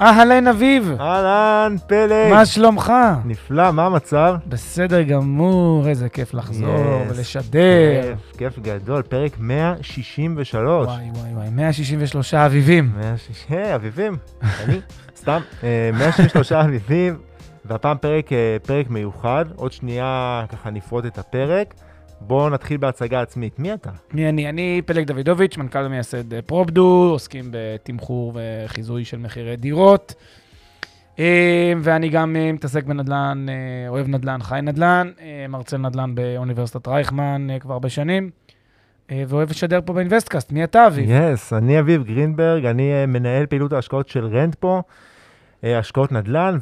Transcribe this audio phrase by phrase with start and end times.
[0.00, 2.30] אהלן אביב, אהלן, פלג.
[2.30, 2.92] מה שלומך?
[3.24, 4.34] נפלא, מה המצב?
[4.46, 6.68] בסדר גמור, איזה כיף לחזור
[7.08, 7.12] Yes.
[7.12, 8.02] ולשדר.
[8.02, 10.86] כיף, כיף גדול, פרק 163.
[10.86, 12.90] וואי וואי וואי, 163 אביבים.
[12.96, 14.16] 160, היי, אביבים,
[14.64, 14.80] אני,
[15.16, 17.16] סתם, אה, 163 אביבים,
[17.64, 21.74] והפעם פרק, אה, פרק מיוחד, עוד שנייה ככה נפרוט את הפרק.
[22.20, 23.58] בואו נתחיל בהצגה עצמית.
[23.58, 23.90] מי אתה?
[24.12, 24.48] מי אני?
[24.48, 30.14] אני פלג דוידוביץ', מנכ"ל ומייסד אה, פרופדו, עוסקים בתמחור וחיזוי של מחירי דירות.
[31.18, 33.46] אה, ואני גם אה, מתעסק בנדל"ן,
[33.88, 35.10] אוהב נדל"ן, חי נדל"ן,
[35.48, 38.30] מרצה נדל"ן באוניברסיטת רייכמן כבר הרבה שנים,
[39.12, 40.52] ואוהב לשדר פה באינוויסטקאסט.
[40.52, 41.10] מי אתה, אביב?
[41.10, 44.82] yes, אני אביב גרינברג, אני מנהל פעילות ההשקעות של רנטפו,
[45.64, 46.58] אה, השקעות נדל"ן,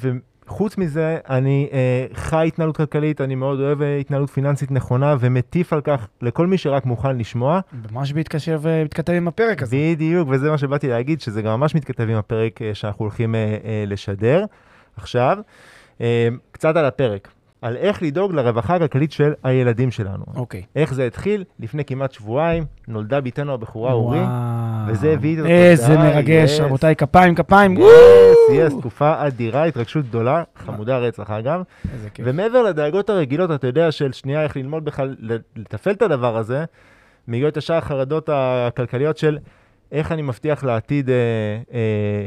[0.49, 5.73] וחוץ מזה, אני אה, חי התנהלות כלכלית, אני מאוד אוהב אה, התנהלות פיננסית נכונה, ומטיף
[5.73, 7.61] על כך לכל מי שרק מוכן לשמוע.
[7.93, 9.77] ממש בהתקשר ומתכתב עם הפרק הזה.
[9.77, 13.57] בדיוק, וזה מה שבאתי להגיד, שזה גם ממש מתכתב עם הפרק אה, שאנחנו הולכים אה,
[13.65, 14.45] אה, לשדר
[14.97, 15.39] עכשיו.
[16.01, 17.29] אה, קצת על הפרק,
[17.63, 20.25] על איך לדאוג לרווחה הכלכלית של הילדים שלנו.
[20.35, 20.63] אוקיי.
[20.77, 21.45] איך זה התחיל?
[21.61, 24.19] לפני כמעט שבועיים, נולדה בתנו הבכורה אורי.
[24.19, 24.31] וואו.
[24.89, 26.63] וזה הביא את איזה התוצאה, מרגש, yes.
[26.63, 27.77] רבותיי, כפיים, כפיים.
[27.79, 31.63] יס, יס, תקופה אדירה, התרגשות גדולה, חמודה רצח אגב.
[31.93, 32.27] איזה כיף.
[32.29, 35.17] ומעבר לדאגות הרגילות, אתה יודע, של שנייה איך ללמוד בכלל,
[35.57, 36.65] לתפעל את הדבר הזה,
[37.29, 39.39] מגיעות ישר החרדות הכלכליות של
[39.93, 41.15] איך אני מבטיח לעתיד אה,
[41.73, 42.27] אה,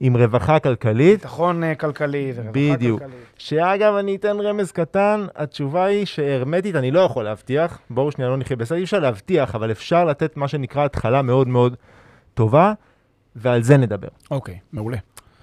[0.00, 1.20] עם רווחה כלכלית.
[1.20, 3.00] ביטחון אה, כלכלי ורווחה בדיוק.
[3.02, 3.18] כלכלית.
[3.38, 8.36] שאגב, אני אתן רמז קטן, התשובה היא שהרמטית אני לא יכול להבטיח, בואו שנייה לא
[8.36, 11.76] נחיה בסדר, אי אפשר להבטיח, אבל אפשר לתת מה שנקרא התחלה מאוד מאוד
[12.34, 12.72] טובה,
[13.36, 14.08] ועל זה נדבר.
[14.30, 14.96] אוקיי, מעולה.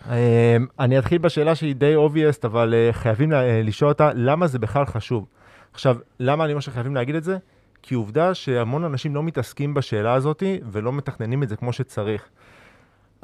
[0.10, 4.48] אה, אני אתחיל בשאלה שהיא די אובייסט, אבל אה, חייבים לה- אה, לשאול אותה, למה
[4.48, 5.26] זה בכלל חשוב?
[5.74, 7.38] עכשיו, למה אני אומר שחייבים להגיד את זה?
[7.82, 12.26] כי עובדה שהמון אנשים לא מתעסקים בשאלה הזאת ולא מתכננים את זה כמו שצריך.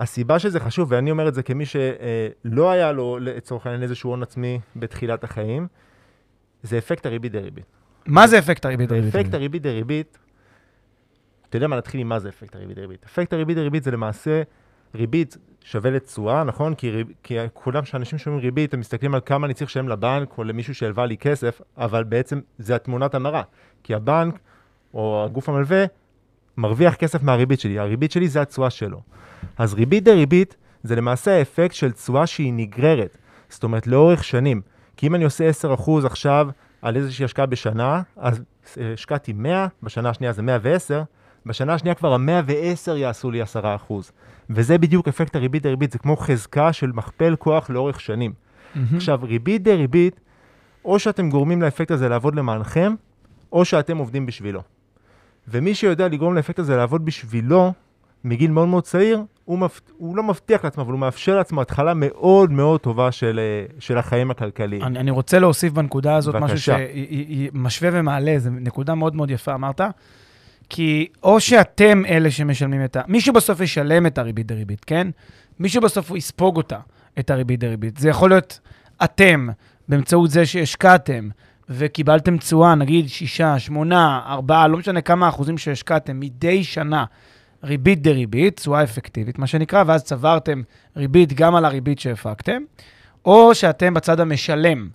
[0.02, 4.24] הסיבה שזה חשוב, ואני אומר את זה כמי שלא היה לו לצורך העניין איזשהו הון
[4.24, 5.68] עצמי בתחילת החיים,
[6.64, 7.66] זה אפקט הריבית דריבית.
[8.06, 9.16] מה זה אפקט הריבית דריבית?
[9.16, 10.18] אפקט הריבית דריבית,
[11.50, 13.06] אתה יודע מה, נתחיל עם מה זה אפקט הריבית דריבית.
[13.06, 14.42] אפקט הריבית דריבית זה למעשה
[14.96, 16.76] ריבית שווה לתשואה, נכון?
[16.76, 20.38] כי, ריב, כי כולם, כשאנשים שומעים ריבית, הם מסתכלים על כמה אני צריך לשלם לבנק
[20.38, 23.42] או למישהו שהלווה לי כסף, אבל בעצם זה התמונת המראה.
[23.84, 24.40] כי הבנק
[24.94, 25.86] או הגוף המלווה
[26.58, 29.02] מרוויח כסף מהריבית שלי, הריבית שלי זה התשואה שלו.
[29.58, 33.18] אז ריבית דריבית זה למעשה האפקט של תשואה שהיא נגררת,
[33.50, 34.62] זאת אומרת לאורך שנים.
[34.98, 36.50] כי אם אני עושה 10% עכשיו
[36.82, 38.42] על איזושהי השקעה בשנה, אז
[38.78, 41.04] אה, השקעתי 100, בשנה השנייה זה 110,
[41.46, 43.46] בשנה השנייה כבר ה-110 יעשו לי 10%.
[44.50, 48.34] וזה בדיוק אפקט הריבית דריבית, זה כמו חזקה של מכפל כוח לאורך שנים.
[48.76, 48.96] מהמם.
[48.96, 50.20] עכשיו, ריבית דריבית,
[50.86, 52.96] או שאתם גורמים לאפקט הזה לעבוד למענכם,
[53.52, 54.62] או שאתם עובדים בשבילו.
[55.48, 57.74] ומי שיודע לגרום לאפקט הזה לעבוד בשבילו,
[58.24, 59.82] מגיל מאוד מאוד צעיר, הוא, מפ...
[59.98, 63.98] הוא לא מבטיח לעצמו, אבל הוא מאפשר לעצמו התחלה מאוד מאוד טובה של, אה, של
[63.98, 64.84] החיים הכלכליים.
[64.84, 66.78] אני, אני רוצה להוסיף בנקודה הזאת משהו בבקשה.
[67.54, 69.82] שמשווה ומעלה, זו נקודה מאוד מאוד יפה, אמרת.
[70.70, 73.02] כי או שאתם אלה שמשלמים את ה...
[73.08, 75.08] מישהו בסוף ישלם את הריבית דריבית, כן?
[75.60, 76.80] מישהו בסוף יספוג אותה,
[77.20, 77.98] את הריבית דריבית.
[77.98, 78.60] זה יכול להיות
[79.04, 79.50] אתם,
[79.90, 81.30] באמצעות זה שהשקעתם
[81.74, 87.06] וקיבלתם תשואה, נגיד שישה, שמונה, ארבעה, לא משנה כמה אחוזים שהשקעתם מדי שנה,
[87.64, 90.62] ריבית דריבית, תשואה אפקטיבית, מה שנקרא, ואז צברתם
[90.98, 92.62] ריבית גם על הריבית שהפקתם,
[93.26, 94.90] או שאתם בצד המשלם.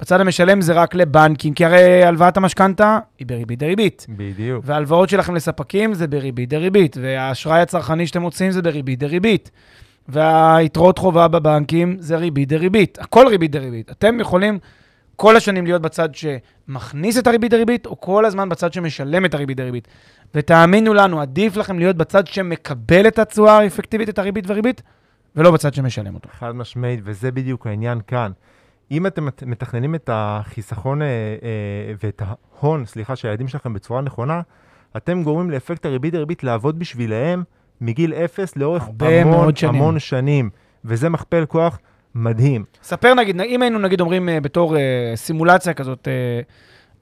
[0.00, 4.06] בצד המשלם זה רק לבנקים, כי הרי הלוואת המשכנתה היא בריבית דריבית.
[4.08, 4.64] בדיוק.
[4.66, 9.50] וההלוואות שלכם לספקים זה בריבית דריבית, והאשראי הצרכני שאתם מוצאים זה בריבית דריבית.
[10.08, 12.98] והיתרות חובה בבנקים זה ריבית דריבית.
[13.00, 13.90] הכל ריבית דריבית.
[13.90, 14.58] אתם יכולים
[15.16, 19.56] כל השנים להיות בצד שמכניס את הריבית דריבית, או כל הזמן בצד שמשלם את הריבית
[19.56, 19.88] דריבית.
[20.34, 24.82] ותאמינו לנו, עדיף לכם להיות בצד שמקבל את התשואה האפקטיבית, את הריבית וריבית,
[25.36, 26.28] ולא בצד שמשלם אותו.
[26.38, 28.32] חד משמעית, וזה בדיוק העניין כאן.
[28.90, 31.10] אם אתם מת- מתכננים את החיסכון אה, אה,
[32.04, 34.40] ואת ההון, סליחה, של הילדים שלכם בצורה נכונה,
[34.96, 37.42] אתם גורמים לאפקט הריבית דריבית לעבוד בשבילהם
[37.80, 39.74] מגיל אפס לאורך המון שנים.
[39.74, 40.50] המון שנים.
[40.84, 41.78] וזה מכפל כוח
[42.16, 42.64] מדהים.
[42.82, 46.40] ספר נגיד, אם היינו נגיד אומרים אה, בתור אה, סימולציה כזאת, אה,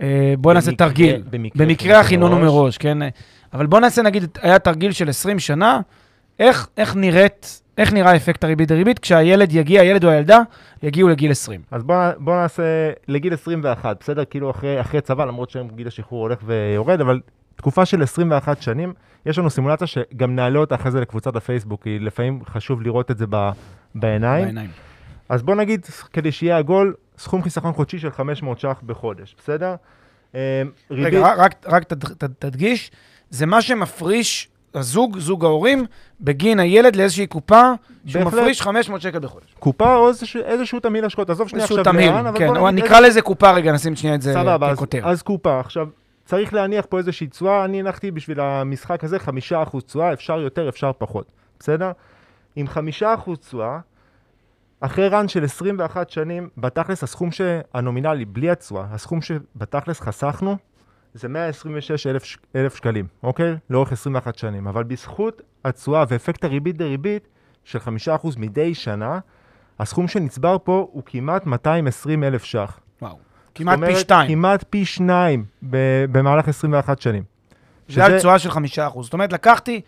[0.01, 1.23] אה, בוא נעשה תרגיל.
[1.31, 2.79] במקרה במקרה הכינון הוא מראש.
[2.79, 2.99] כן?
[3.53, 5.81] אבל בוא נעשה, נגיד, היה תרגיל של 20 שנה,
[6.39, 10.39] איך, איך נראית, איך נראה אפקט הריבית דריבית כשהילד יגיע, הילד או הילדה,
[10.83, 11.61] יגיעו לגיל 20.
[11.71, 12.63] אז בוא, בוא נעשה
[13.09, 14.25] לגיל 21, בסדר?
[14.25, 17.21] כאילו אחרי, אחרי צבא, למרות שהיום גיל השחרור הולך ויורד, אבל
[17.57, 18.93] תקופה של 21 שנים,
[19.27, 23.19] יש לנו סימולציה שגם נעלה אותה אחרי זה לקבוצת הפייסבוק, כי לפעמים חשוב לראות את
[23.19, 23.51] זה ב,
[23.95, 24.45] בעיניים.
[24.45, 24.71] בעיניים.
[25.29, 29.75] אז בוא נגיד, כדי שיהיה עגול, סכום חיסכון חודשי של 500 ש"ח בחודש, בסדר?
[30.35, 32.91] אה, ריבית, רגע, רק, רק, רק תד, תד, תדגיש,
[33.31, 35.85] זה מה שמפריש הזוג, זוג ההורים,
[36.21, 37.73] בגין הילד לאיזושהי קופה,
[38.07, 38.41] שהוא בהחלט.
[38.41, 39.55] מפריש 500 שקל בחודש.
[39.59, 42.85] קופה או איזשהו, איזשהו תמהיל השקעות, עזוב שנייה עכשיו תמהיל, לאן, אבל כן, בוא נגיד
[42.85, 44.79] נקרא לזה קופה רגע, נשים שנייה את זה סבבה, אז.
[45.03, 45.61] אז קופה.
[45.61, 45.89] עכשיו,
[46.25, 50.91] צריך להניח פה איזושהי תשואה, אני הנחתי בשביל המשחק הזה 5% תשואה, אפשר יותר, אפשר
[50.99, 51.27] פחות,
[51.59, 51.93] בסדר?
[52.57, 52.67] עם
[53.03, 53.79] 5% תשואה,
[54.81, 57.31] אחרי רן של 21 שנים, בתכלס הסכום
[57.75, 60.57] הנומינלי, בלי התשואה, הסכום שבתכלס חסכנו,
[61.15, 63.55] זה 126 אלף, ש- אלף שקלים, אוקיי?
[63.71, 64.67] לאורך 21 שנים.
[64.67, 67.29] אבל בזכות התשואה ואפקט הריבית דריבית
[67.65, 67.89] של 5%
[68.39, 69.19] מדי שנה,
[69.81, 72.79] הסכום שנצבר פה הוא כמעט 220 אלף ש"ח.
[73.03, 73.19] וואו.
[73.55, 74.29] כמעט זאת פי אומרת, שתיים.
[74.29, 77.23] כמעט פי שניים ב- במהלך 21 שנים.
[77.89, 79.07] זה על תשואה של חמישה אחוז.
[79.07, 79.81] זאת אומרת, לקחתי,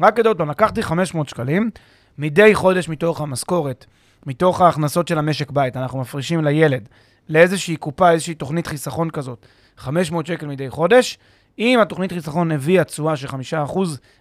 [0.00, 1.70] רק כדי עוד פעם, לקחתי 500 שקלים,
[2.18, 3.86] מדי חודש מתוך המשכורת,
[4.26, 6.88] מתוך ההכנסות של המשק בית, אנחנו מפרישים לילד
[7.28, 9.46] לאיזושהי קופה, איזושהי תוכנית חיסכון כזאת,
[9.76, 11.18] 500 שקל מדי חודש.
[11.58, 13.78] אם התוכנית חיסכון הביאה תשואה של 5%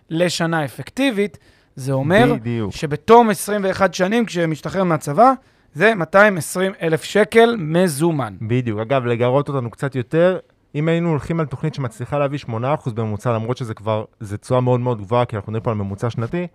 [0.10, 1.38] לשנה אפקטיבית,
[1.76, 2.76] זה אומר בדיוק.
[2.76, 5.34] שבתום 21 שנים, כשמשתחרר מהצבא,
[5.74, 8.36] זה 220 אלף שקל מזומן.
[8.42, 8.80] בדיוק.
[8.80, 10.40] אגב, לגרות אותנו קצת יותר,
[10.76, 12.50] אם היינו הולכים על תוכנית שמצליחה להביא 8%
[12.94, 16.10] בממוצע, למרות שזה כבר, זה תשואה מאוד מאוד גבוהה, כי אנחנו מדברים פה על ממוצע
[16.10, 16.48] שנתי,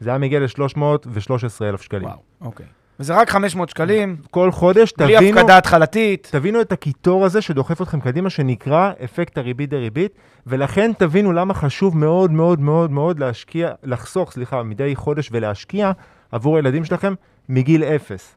[0.00, 2.04] זה היה מגיע ל-313 אלף שקלים.
[2.04, 2.66] וואו, אוקיי.
[3.00, 6.28] וזה רק 500 שקלים, כל חודש, בלי תבינו, הפקדה התחלתית.
[6.30, 10.12] תבינו את הקיטור הזה שדוחף אתכם קדימה, שנקרא אפקט הריבית דריבית,
[10.46, 15.92] ולכן תבינו למה חשוב מאוד מאוד מאוד מאוד להשקיע, לחסוך, סליחה, מדי חודש ולהשקיע
[16.32, 17.14] עבור הילדים שלכם
[17.48, 18.36] מגיל אפס.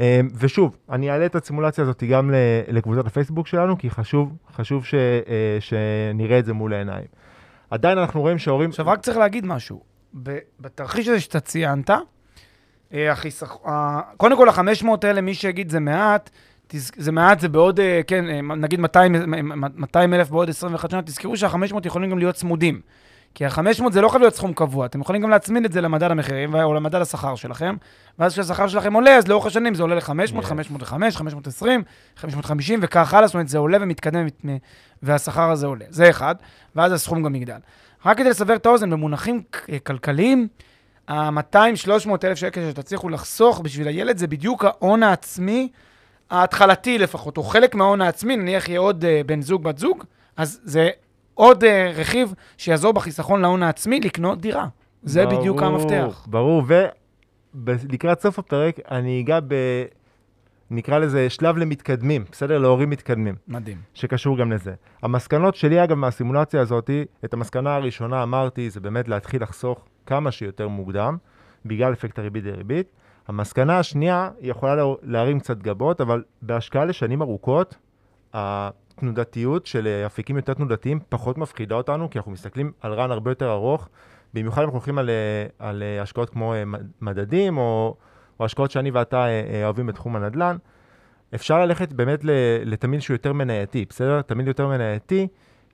[0.00, 2.30] אה, ושוב, אני אעלה את הסימולציה הזאת גם
[2.68, 7.06] לקבוצת הפייסבוק שלנו, כי חשוב, חשוב ש, אה, שנראה את זה מול העיניים.
[7.70, 8.70] עדיין אנחנו רואים שההורים...
[8.70, 9.80] עכשיו, רק צריך להגיד משהו.
[10.60, 11.90] בתרחיש הזה שאתה ציינת,
[12.94, 13.56] אה, החיסכ...
[13.66, 16.30] ה- קודם כל, ה-500 האלה, מי שיגיד זה מעט,
[16.96, 19.14] זה מעט, זה בעוד, אה, כן, אה, נגיד 200
[19.76, 22.80] 200 אלף בעוד 21 שנה, תזכרו שה-500 יכולים גם להיות צמודים.
[23.34, 23.60] כי ה-500
[23.92, 26.74] זה לא חייב להיות סכום קבוע, אתם יכולים גם להצמיד את זה למדד המחירים או
[26.74, 27.76] למדד השכר שלכם,
[28.18, 30.02] ואז כשהשכר שלכם עולה, אז לאורך השנים זה עולה ל-500,
[30.42, 30.42] Yes.
[30.42, 31.82] 505, 520,
[32.16, 34.26] 550 וכך הלאה, זאת אומרת, זה עולה ומתקדם
[35.02, 35.84] והשכר הזה עולה.
[35.88, 36.34] זה אחד,
[36.76, 37.58] ואז הסכום גם יגדל.
[38.06, 39.42] רק כדי לסבר את האוזן, במונחים
[39.86, 40.48] כלכליים,
[41.08, 45.68] ה-200-300 אלף שקל שתצליחו לחסוך בשביל הילד, זה בדיוק ההון העצמי
[46.30, 50.04] ההתחלתי לפחות, או חלק מההון העצמי, נניח יהיה עוד uh, בן זוג, בת זוג,
[50.36, 50.88] אז זה
[51.34, 54.66] עוד uh, רכיב שיעזור בחיסכון להון העצמי לקנות דירה.
[55.02, 56.26] זה ברור, בדיוק המפתח.
[56.26, 56.62] ברור,
[57.54, 59.54] ולקראת סוף הפרק אני אגע ב...
[60.70, 62.58] נקרא לזה שלב למתקדמים, בסדר?
[62.58, 63.34] להורים מתקדמים.
[63.48, 63.76] מדהים.
[63.94, 64.74] שקשור גם לזה.
[65.02, 66.90] המסקנות שלי, אגב, מהסימולציה הזאת,
[67.24, 71.16] את המסקנה הראשונה אמרתי, זה באמת להתחיל לחסוך כמה שיותר מוקדם,
[71.66, 72.92] בגלל אפקט הריבית דריבית.
[73.28, 77.76] המסקנה השנייה, היא יכולה לה- להרים קצת גבות, אבל בהשקעה לשנים ארוכות,
[78.34, 83.30] התנודתיות של אה, אפיקים יותר תנודתיים פחות מפחידה אותנו, כי אנחנו מסתכלים על רן הרבה
[83.30, 83.88] יותר ארוך,
[84.34, 87.96] במיוחד אם אנחנו הולכים על, אה, על אה, השקעות כמו מד- מדדים, או,
[88.40, 89.26] או השקעות שאני ואתה
[89.64, 90.56] אוהבים בתחום הנדל"ן.
[91.34, 92.30] אפשר ללכת באמת ל-
[92.64, 94.22] לתמהיל שהוא יותר מנייתי, בסדר?
[94.22, 95.28] תמהיל יותר מנייתי,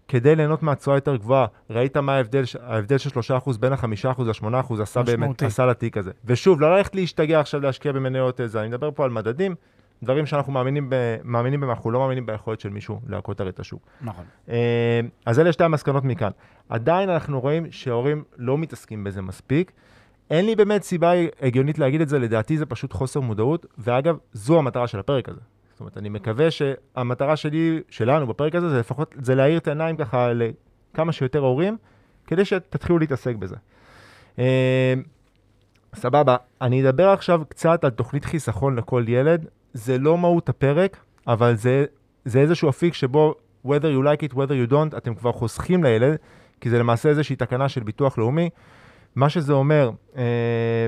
[0.09, 1.47] כדי ליהנות מהתשואה יותר גבוהה.
[1.71, 5.43] ראית מה ההבדל, ההבדל של 3% בין ה-5% ל-8% עשה באמת.
[5.43, 6.11] עשה לתיק הזה.
[6.25, 9.55] ושוב, לא ללכת להשתגע עכשיו להשקיע במניות איזה, אני מדבר פה על מדדים,
[10.03, 10.95] דברים שאנחנו מאמינים, ב,
[11.25, 13.83] מאמינים בהם, אנחנו לא מאמינים ביכולת של מישהו להכותר את השוק.
[14.01, 14.25] נכון.
[14.49, 16.31] אה, אז אלה שתי המסקנות מכאן.
[16.69, 19.73] עדיין אנחנו רואים שהורים לא מתעסקים בזה מספיק.
[20.31, 24.59] אין לי באמת סיבה הגיונית להגיד את זה, לדעתי זה פשוט חוסר מודעות, ואגב, זו
[24.59, 25.41] המטרה של הפרק הזה.
[25.77, 29.97] זאת אומרת, אני מקווה שהמטרה שלי, שלנו בפרק הזה, זה לפחות, זה להאיר את העיניים
[29.97, 31.77] ככה לכמה שיותר הורים,
[32.27, 33.57] כדי שתתחילו להתעסק בזה.
[34.39, 34.95] אה,
[35.95, 39.47] סבבה, אני אדבר עכשיו קצת על תוכנית חיסכון לכל ילד.
[39.75, 41.85] זה לא מהות הפרק, אבל זה,
[42.25, 43.35] זה איזשהו אפיק שבו
[43.67, 46.17] whether you like it, whether you don't, אתם כבר חוסכים לילד,
[46.61, 48.51] כי זה למעשה איזושהי תקנה של ביטוח לאומי.
[49.17, 50.87] מה שזה אומר, אה,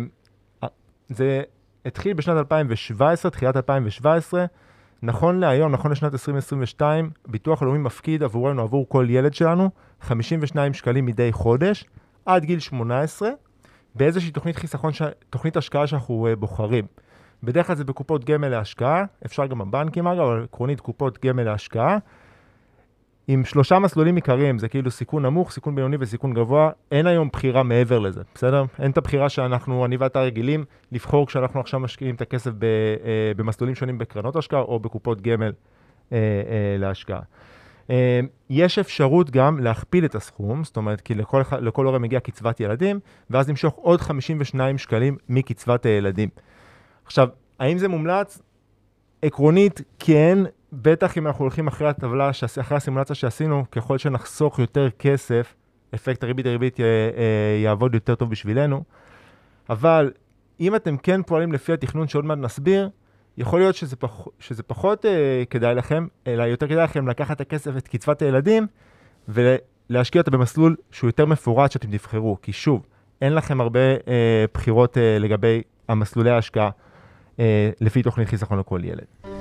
[1.09, 1.43] זה
[1.85, 4.47] התחיל בשנת 2017, תחילת 2017.
[5.03, 11.07] נכון להיום, נכון לשנת 2022, ביטוח לאומי מפקיד עבורנו, עבור כל ילד שלנו, 52 שקלים
[11.07, 11.85] מדי חודש,
[12.27, 13.31] עד גיל 18,
[13.95, 15.03] באיזושהי תוכנית חיסכון, ש...
[15.31, 16.87] תוכנית השקעה שאנחנו uh, בוחרים.
[17.43, 21.99] בדרך כלל זה בקופות גמל להשקעה, אפשר גם בבנקים אגב, אבל עקרונית קופות גמל להשקעה.
[23.31, 27.63] עם שלושה מסלולים עיקריים, זה כאילו סיכון נמוך, סיכון בינוני וסיכון גבוה, אין היום בחירה
[27.63, 28.65] מעבר לזה, בסדר?
[28.79, 33.33] אין את הבחירה שאנחנו, אני ואתה רגילים, לבחור כשאנחנו עכשיו משקיעים את הכסף ב, אה,
[33.37, 35.53] במסלולים שונים בקרנות השקעה או בקופות גמל
[36.13, 37.21] אה, אה, להשקעה.
[37.91, 38.21] אה,
[38.51, 43.01] יש אפשרות גם להכפיל את הסכום, זאת אומרת, כי לכל, לכל הורה מגיע קצבת ילדים,
[43.31, 46.29] ואז למשוך עוד 52 שקלים מקצבת הילדים.
[47.05, 48.43] עכשיו, האם זה מומלץ?
[49.23, 50.39] עקרונית, כן,
[50.73, 55.55] בטח אם אנחנו הולכים אחרי הטבלה, אחרי הסימולציה שעשינו, ככל שנחסוך יותר כסף,
[55.95, 56.79] אפקט הריבית דריבית
[57.65, 58.83] יעבוד יותר טוב בשבילנו.
[59.71, 60.13] אבל
[60.61, 62.91] אם אתם כן פועלים לפי התכנון שעוד מעט נסביר,
[63.39, 67.41] יכול להיות שזה, פח, שזה פחות אה, כדאי לכם, אלא יותר כדאי לכם לקחת את
[67.41, 68.67] הכסף, את קצבת הילדים,
[69.29, 72.37] ולהשקיע אותה במסלול שהוא יותר מפורט שאתם תבחרו.
[72.43, 72.87] כי שוב,
[73.23, 76.71] אין לכם הרבה אה, בחירות אה, לגבי המסלולי ההשקעה
[77.41, 79.38] אה, לפי תוכנית חיסכון לכל ילד.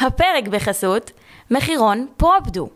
[0.00, 1.10] הפרק בחסות
[1.50, 2.68] מחירון פרופדו,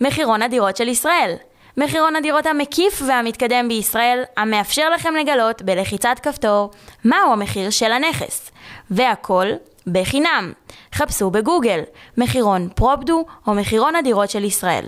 [0.00, 1.34] מחירון הדירות של ישראל.
[1.76, 6.70] מחירון הדירות המקיף והמתקדם בישראל, המאפשר לכם לגלות בלחיצת כפתור
[7.04, 8.50] מהו המחיר של הנכס.
[8.90, 9.46] והכל
[9.86, 10.52] בחינם.
[10.94, 11.80] חפשו בגוגל
[12.18, 14.84] מחירון פרופדו או מחירון הדירות של ישראל.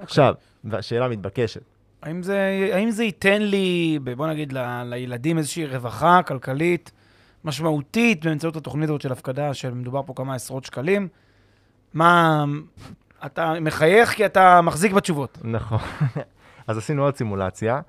[0.00, 0.34] עכשיו,
[0.64, 1.79] והשאלה מתבקשת.
[2.02, 6.92] האם זה, האם זה ייתן לי, בוא נגיד, ל, לילדים איזושהי רווחה כלכלית
[7.44, 11.08] משמעותית באמצעות התוכנית הזאת של הפקדה, שמדובר פה כמה עשרות שקלים?
[11.94, 12.44] מה...
[13.26, 15.38] אתה מחייך כי אתה מחזיק בתשובות.
[15.44, 15.78] נכון.
[16.66, 17.80] אז עשינו עוד סימולציה.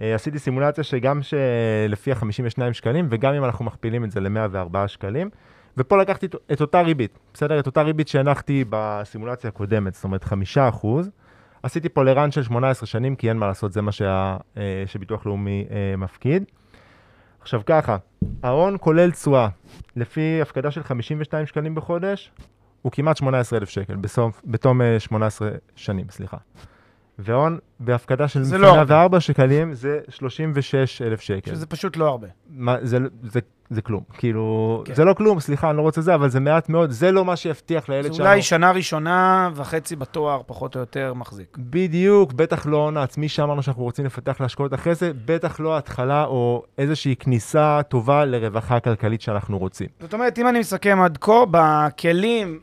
[0.00, 5.30] אה, עשיתי סימולציה שגם שלפי ה-52 שקלים, וגם אם אנחנו מכפילים את זה ל-104 שקלים,
[5.76, 7.58] ופה לקחתי את אותה ריבית, בסדר?
[7.58, 11.10] את אותה ריבית שהנחתי בסימולציה הקודמת, זאת אומרת 5 אחוז.
[11.66, 15.26] עשיתי פה לרן של 18 שנים, כי אין מה לעשות, זה מה שה, אה, שביטוח
[15.26, 16.44] לאומי אה, מפקיד.
[17.40, 17.96] עכשיו ככה,
[18.42, 19.48] ההון כולל תשואה,
[19.96, 22.32] לפי הפקדה של 52 שקלים בחודש,
[22.82, 26.36] הוא כמעט 18,000 שקל, בסוף, בתום 18 אה, שנים, סליחה.
[27.18, 31.50] והון בהפקדה של 104 לא שקלים זה 36,000 שקל.
[31.50, 32.26] שזה פשוט לא הרבה.
[32.50, 34.94] מה, זה, זה, זה כלום, כאילו, כן.
[34.94, 37.36] זה לא כלום, סליחה, אני לא רוצה זה, אבל זה מעט מאוד, זה לא מה
[37.36, 38.16] שיבטיח לילד שלנו.
[38.16, 41.56] זה אולי שנה ראשונה וחצי בתואר, פחות או יותר, מחזיק.
[41.60, 46.24] בדיוק, בטח לא הון העצמי שאמרנו שאנחנו רוצים לפתח להשקעות אחרי זה, בטח לא התחלה
[46.24, 49.86] או איזושהי כניסה טובה לרווחה כלכלית שאנחנו רוצים.
[50.00, 52.60] זאת אומרת, אם אני מסכם עד כה, בכלים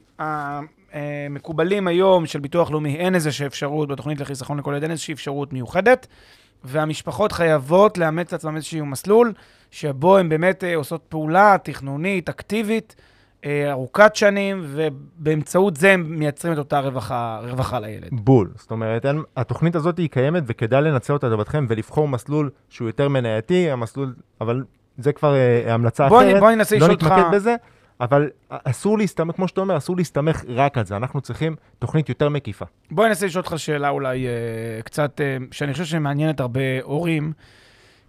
[0.94, 5.54] המקובלים היום של ביטוח לאומי, אין איזושהי אפשרות בתוכנית לחיסכון לכל ילד, אין איזושהי אפשרות
[5.54, 6.08] מיוחדת,
[6.64, 9.34] והמשפחות חייבות לאמץ לעצמם איזשהו מסלול,
[9.72, 12.96] שבו הן באמת אה, עושות פעולה תכנונית, אקטיבית,
[13.46, 18.08] אה, ארוכת שנים, ובאמצעות זה הם מייצרים את אותה רווחה, רווחה לילד.
[18.12, 18.52] בול.
[18.56, 23.10] זאת אומרת, אין, התוכנית הזאת היא קיימת וכדאי לנצל אותה לטובתכם ולבחור מסלול שהוא יותר
[23.10, 24.64] מנייתי, המסלול, אבל
[24.98, 26.40] זה כבר אה, המלצה בוא אחרת.
[26.40, 26.88] בוא ננסה אותך...
[26.88, 27.56] לא נתמקד בזה.
[28.04, 32.30] אבל אסור להסתמך, כמו שאתה אומר, אסור להסתמך רק על זה, אנחנו צריכים תוכנית יותר
[32.30, 32.66] מקיפה.
[32.92, 34.32] בואי ננסה לשאול אותך שאלה אולי אה,
[34.82, 37.34] קצת, אה, שאני חושב שמעניינת הרבה הורים,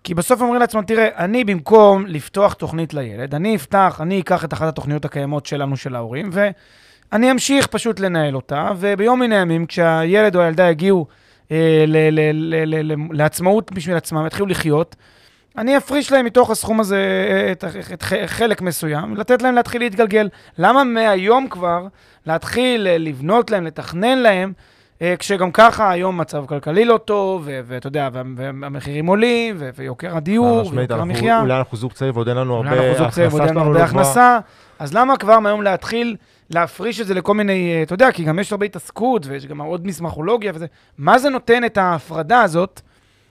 [0.04, 4.52] כי בסוף אומרים לעצמם, תראה, אני במקום לפתוח תוכנית לילד, אני אפתח, אני אקח את
[4.52, 10.36] אחת התוכניות הקיימות שלנו, של ההורים, ואני אמשיך פשוט לנהל אותה, וביום מן הימים, כשהילד
[10.36, 11.06] או הילדה יגיעו
[11.50, 14.96] אה, ל- ל- ל- לעצמאות בשביל עצמם, יתחילו לחיות,
[15.58, 16.98] אני אפריש להם מתוך הסכום הזה
[17.52, 20.28] את, את, את חלק מסוים, לתת להם להתחיל להתגלגל.
[20.58, 21.86] למה מהיום כבר
[22.26, 24.52] להתחיל לבנות להם, לתכנן להם,
[25.02, 31.00] אה, כשגם ככה היום מצב כלכלי לא טוב, ואתה יודע, והמחירים עולים, ויוקר הדיור, ויוקר
[31.00, 31.40] המחיה.
[31.40, 33.50] אולי אנחנו זוג צעיר ועוד אין לנו הרבה הכנסה, אולי אנחנו זוג צעיר ועוד אין
[33.50, 34.38] לנו הרבה הכנסה,
[34.78, 36.16] אז למה כבר מהיום להתחיל
[36.50, 39.60] להפריש את זה לכל מיני, אה, אתה יודע, כי גם יש הרבה התעסקות, ויש גם
[39.60, 40.66] עוד מסמכולוגיה וזה.
[40.98, 42.80] מה זה נותן את ההפרדה הזאת?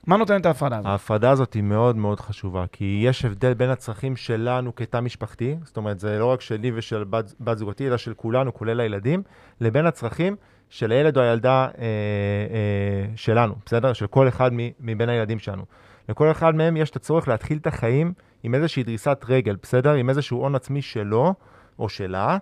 [0.07, 0.89] מה נותן את ההפרדה הזאת?
[0.89, 5.77] ההפרדה הזאת היא מאוד מאוד חשובה, כי יש הבדל בין הצרכים שלנו כתא משפחתי, זאת
[5.77, 9.23] אומרת, זה לא רק שלי ושל בת, בת זוגתי, אלא של כולנו, כולל הילדים,
[9.61, 10.35] לבין הצרכים
[10.69, 13.93] של הילד או הילדה אה, אה, שלנו, בסדר?
[13.93, 15.63] של כל אחד מבין הילדים שלנו.
[16.09, 19.93] לכל אחד מהם יש את הצורך להתחיל את החיים עם איזושהי דריסת רגל, בסדר?
[19.93, 21.33] עם איזשהו הון עצמי שלו
[21.79, 22.37] או שלה,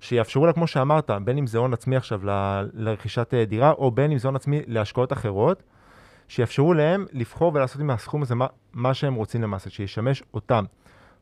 [0.00, 2.30] שיאפשרו לה, כמו שאמרת, בין אם זה הון עצמי עכשיו ל,
[2.74, 5.62] לרכישת אה, דירה, או בין אם זה הון עצמי להשקעות אחרות.
[6.28, 10.64] שיאפשרו להם לבחור ולעשות עם הסכום הזה מה, מה שהם רוצים למעשה, שישמש אותם.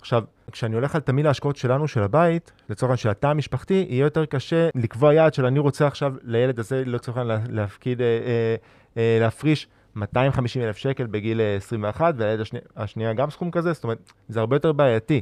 [0.01, 4.03] עכשיו, כשאני הולך על תמיל ההשקעות שלנו, של הבית, לצורך העניין של התא המשפחתי, יהיה
[4.03, 8.57] יותר קשה לקבוע יעד של אני רוצה עכשיו לילד הזה, לצורך העניין להפקיד, אה, אה,
[8.97, 14.13] אה, להפריש 250 אלף שקל בגיל 21, והילד השני, השנייה גם סכום כזה, זאת אומרת,
[14.29, 15.21] זה הרבה יותר בעייתי.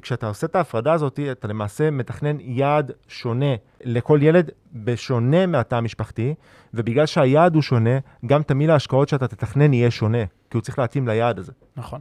[0.00, 6.34] כשאתה עושה את ההפרדה הזאת, אתה למעשה מתכנן יעד שונה לכל ילד, בשונה מהתא המשפחתי,
[6.74, 11.08] ובגלל שהיעד הוא שונה, גם תמיל ההשקעות שאתה תתכנן יהיה שונה, כי הוא צריך להתאים
[11.08, 11.52] ליעד הזה.
[11.76, 12.00] נכון.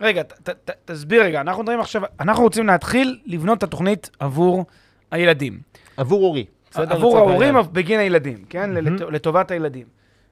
[0.00, 4.10] רגע, ת, ת, ת, תסביר רגע, אנחנו מדברים עכשיו, אנחנו רוצים להתחיל לבנות את התוכנית
[4.18, 4.64] עבור
[5.10, 5.60] הילדים.
[5.96, 6.44] עבור הורי.
[6.70, 6.94] בסדר?
[6.96, 7.54] עבור ההורים.
[7.72, 8.70] בגין הילדים, כן?
[8.70, 9.86] לט- לטובת הילדים.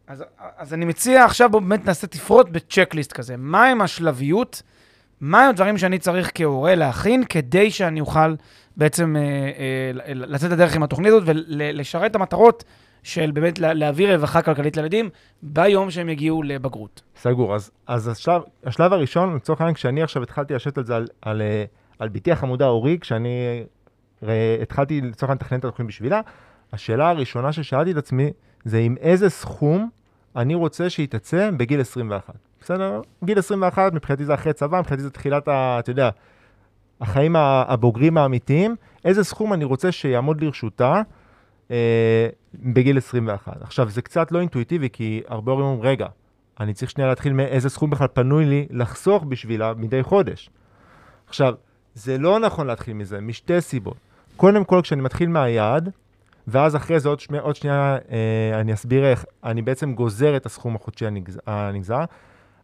[0.07, 0.25] אז,
[0.57, 3.37] אז אני מציע עכשיו, בוא באמת נעשה תפרוט בצ'קליסט כזה.
[3.37, 4.62] מהם השלביות,
[5.23, 8.35] מהם הדברים שאני צריך כהורה להכין, כדי שאני אוכל
[8.76, 12.64] בעצם אה, אה, לצאת לדרך עם התוכנית הזאת ולשרת את המטרות
[13.02, 15.11] של באמת לה- להביא רווחה כלכלית לילדים
[15.43, 17.02] ביום שהם יגיעו לבגרות.
[17.17, 17.55] סגור.
[17.55, 21.43] אז, אז השלב, השלב הראשון, לצורך העניין, כשאני עכשיו התחלתי לשבת על זה, על, על,
[21.43, 21.64] אה,
[21.99, 23.64] על בתי החמודה אורי, כשאני
[24.62, 26.21] התחלתי לצורך העניין לתכנן את התוכנית בשבילה,
[26.73, 28.31] השאלה הראשונה ששאלתי את עצמי,
[28.64, 29.91] זה עם איזה סכום
[30.37, 32.35] אני רוצה שהיא תצא בגיל 21.
[32.62, 33.00] בסדר?
[33.25, 36.11] גיל 21, מבחינתי זה אחרי צבא, מבחינתי זה תחילת, ה, אתה יודע,
[37.00, 41.02] החיים הבוגרים האמיתיים, איזה סכום אני רוצה שיעמוד לרשותה
[41.71, 43.62] אה, בגיל 21.
[43.62, 46.07] עכשיו, זה קצת לא אינטואיטיבי, כי הרבה הורים אומרים, רגע,
[46.61, 50.50] אני צריך שנייה להתחיל מאיזה סכום בכלל פנוי לי לחסוך בשבילה מדי חודש.
[51.28, 51.54] עכשיו,
[51.95, 53.97] זה לא נכון להתחיל מזה, משתי סיבות.
[54.37, 55.90] קודם כל, כשאני מתחיל מהיעד,
[56.47, 60.47] ואז אחרי זה עוד, שמי, עוד שנייה אה, אני אסביר איך אני בעצם גוזר את
[60.47, 62.04] הסכום החודשי הנגז, הנגזר.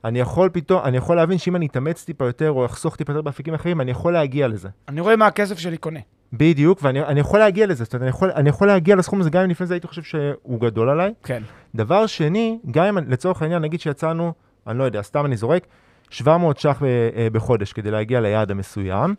[0.05, 3.23] אני יכול פתאום, אני יכול להבין שאם אני אתאמץ טיפה יותר או אחסוך טיפה יותר
[3.23, 4.69] באפיקים אחרים, אני יכול להגיע לזה.
[4.88, 6.00] אני רואה מה הכסף שלי קונה.
[6.33, 9.31] בדיוק, ואני אני יכול להגיע לזה, זאת אומרת, אני יכול, אני יכול להגיע לסכום הזה
[9.31, 11.14] גם אם לפני זה הייתי חושב שהוא גדול עליי.
[11.23, 11.43] כן.
[11.75, 14.33] דבר שני, גם אם לצורך העניין נגיד שיצאנו,
[14.67, 15.67] אני לא יודע, סתם אני זורק,
[16.11, 19.14] 700 ש"ח ב- אה, בחודש כדי להגיע ליעד המסוים,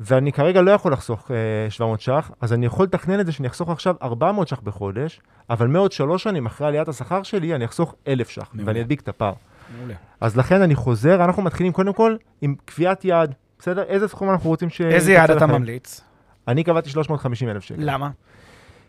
[0.00, 3.48] ואני כרגע לא יכול לחסוך אה, 700 ש"ח, אז אני יכול לתכנן את זה שאני
[3.48, 5.20] אחסוך עכשיו 400 ש"ח בחודש,
[5.50, 8.50] אבל מעוד שלוש שנים אחרי עליית השכר שלי, אני אחסוך 1,000 ש"ח.
[8.64, 9.32] ואני אדביק את הפער.
[9.78, 9.94] מעולה.
[10.20, 13.82] אז לכן אני חוזר, אנחנו מתחילים קודם כל עם קביעת יעד, בסדר?
[13.82, 14.80] איזה סכום אנחנו רוצים ש...
[14.80, 15.46] איזה יעד אתה?
[15.46, 16.00] ממליץ?
[16.48, 17.76] אני קבעתי 350 אלף שקל.
[17.78, 18.10] למה?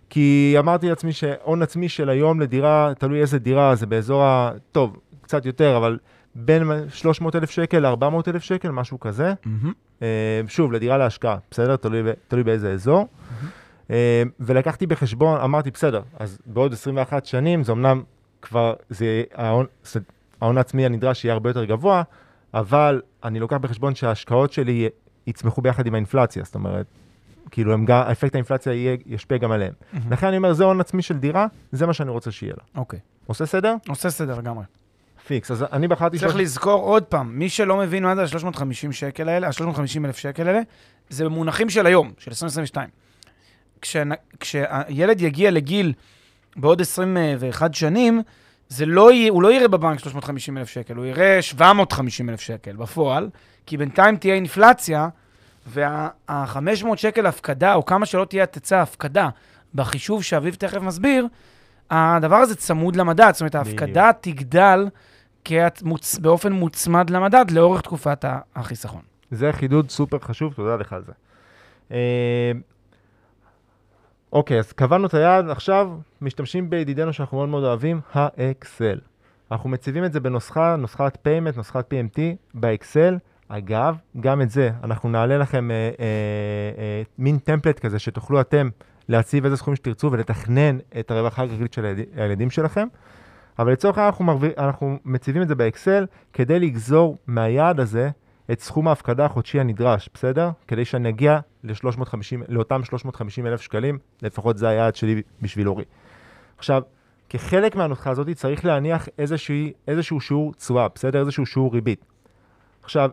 [0.09, 4.51] כי אמרתי לעצמי שהון עצמי של היום לדירה, תלוי איזה דירה, זה באזור ה...
[4.71, 5.97] טוב, קצת יותר, אבל
[6.35, 9.33] בין 300 אלף שקל ל-400 אלף שקל, משהו כזה.
[10.01, 11.75] אה, שוב, לדירה להשקעה, בסדר?
[11.75, 13.07] תלוי, תלוי באיזה אזור.
[13.91, 18.03] אה, ולקחתי בחשבון, אמרתי, בסדר, אז בעוד 21 שנים, זה אמנם
[18.41, 19.65] כבר, זה ההון,
[20.41, 22.03] ההון העצמי הנדרש יהיה הרבה יותר גבוה,
[22.53, 24.89] אבל אני לוקח בחשבון שההשקעות שלי
[25.27, 26.85] יצמחו ביחד עם האינפלציה, זאת אומרת,
[27.51, 29.73] כאילו, הם גם, האפקט האינפלציה יהיה, ישפיע גם עליהם.
[29.93, 30.11] מהמם.
[30.11, 32.63] לכן אני אומר, זה הון עצמי של דירה, זה מה שאני רוצה שיהיה לה.
[32.81, 32.99] אוקיי.
[33.25, 33.75] עושה סדר?
[33.87, 34.63] עושה סדר לגמרי.
[35.27, 35.51] פיקס.
[35.51, 36.19] אז אני בחרתי...
[36.19, 40.17] צריך שלוש- לזכור עוד פעם, מי שלא מבין מה זה ה-350 שקל האלה, ה-350 אלף
[40.17, 40.61] שקל האלה,
[41.09, 42.89] זה במונחים של היום, של 2022.
[43.81, 45.93] כשנ- כשהילד יגיע לגיל
[46.55, 48.21] בעוד 21 שנים,
[48.69, 52.75] זה לא יהיה, הוא לא יראה בבנק 350 אלף שקל, הוא יראה 750 אלף שקל
[52.75, 53.29] בפועל,
[53.65, 55.09] כי בינתיים תהיה אינפלציה,
[55.67, 59.29] וה-500 שקל הפקדה, או כמה שלא תהיה תצא ההפקדה,
[59.75, 61.27] בחישוב שאביב תכף מסביר,
[61.89, 64.87] הדבר הזה צמוד למדד, זאת אומרת, ההפקדה תגדל
[65.45, 66.17] כהת- מוצ...
[66.17, 68.25] באופן מוצמד למדד לאורך תקופת
[68.55, 69.01] החיסכון.
[69.31, 71.11] זה חידוד סופר חשוב, תודה לך על זה.
[74.35, 78.99] אוקיי, אז קבענו את היעד, עכשיו משתמשים בידידנו שאנחנו מאוד מאוד אוהבים, האקסל.
[79.51, 82.19] אנחנו מציבים את זה בנוסחה, נוסחת payment, נוסחת PMT,
[82.53, 83.17] באקסל.
[83.47, 86.05] אגב, גם את זה, אנחנו נעלה לכם אה, אה,
[86.77, 88.69] אה, מין טמפלט כזה, שתוכלו אתם
[89.09, 92.87] להציב איזה סכומים שתרצו ולתכנן את הרווחה הכלכלית של הילד, הילדים שלכם.
[93.59, 98.09] אבל לצורך העניין אנחנו, אנחנו מציבים את זה באקסל כדי לגזור מהיעד הזה
[98.51, 100.49] את סכום ההפקדה החודשי הנדרש, בסדר?
[100.67, 105.83] כדי שאני אגיע ל-350, לאותם 350 אלף שקלים, לפחות זה היעד שלי בשביל אורי.
[106.57, 106.81] עכשיו,
[107.29, 111.19] כחלק מהנוסחה הזאת צריך להניח איזושהי, איזשהו שיעור תשואה, בסדר?
[111.19, 112.05] איזשהו שיעור ריבית.
[112.83, 113.09] עכשיו,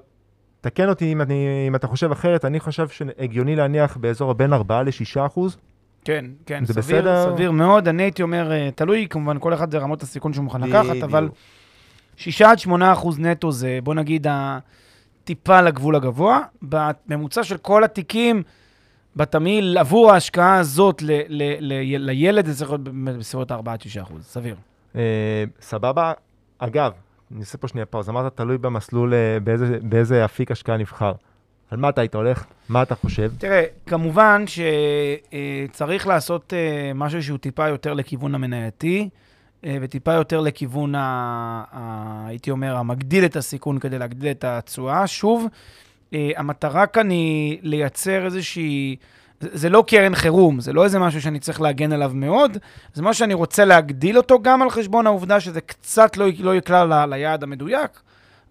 [0.60, 4.82] תקן אותי אם, אני, אם אתה חושב אחרת, אני חושב שהגיוני להניח באזור בין 4
[4.82, 5.56] ל-6 אחוז.
[6.04, 7.34] כן, כן, זה סביר, בסדר?
[7.34, 7.88] סביר מאוד.
[7.88, 11.24] אני הייתי אומר, אה, תלוי, כמובן, כל אחד זה רמות הסיכון שהוא מוכן לקחת, אבל
[11.24, 11.36] בדיוק.
[12.16, 14.26] 6 עד 8 אחוז נטו זה, בוא נגיד,
[15.24, 16.40] טיפה לגבול הגבוה.
[16.62, 18.42] בממוצע של כל התיקים,
[19.16, 23.96] בתמהיל, עבור ההשקעה הזאת ל- ל- ל- לילד, זה צריך להיות בסביבות 4 עד 6
[23.96, 24.56] אחוז, סביר.
[24.96, 26.12] אה, סבבה.
[26.58, 26.92] אגב,
[27.32, 31.12] אני אעשה פה שנייה פאוז, אמרת תלוי במסלול, אה, באיזה, באיזה אפיק השקעה נבחר.
[31.70, 32.44] על מה אתה היית הולך?
[32.68, 33.32] מה אתה חושב?
[33.38, 39.08] תראה, כמובן שצריך לעשות אה, משהו שהוא טיפה יותר לכיוון המנייתי,
[39.66, 41.00] וטיפה יותר לכיוון, ה,
[41.72, 45.06] ה, הייתי אומר, המגדיל את הסיכון כדי להגדיל את התשואה.
[45.06, 45.46] שוב,
[46.14, 48.96] אה, המטרה כאן היא לייצר איזושהי...
[49.40, 52.58] זה לא קרן חירום, זה לא איזה משהו שאני צריך להגן עליו מאוד,
[52.94, 57.06] זה משהו שאני רוצה להגדיל אותו גם על חשבון העובדה שזה קצת לא, לא יקלע
[57.06, 58.00] ליעד המדויק,